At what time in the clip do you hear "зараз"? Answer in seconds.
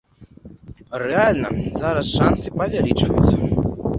1.81-2.07